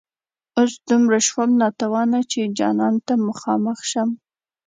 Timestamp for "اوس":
0.57-0.73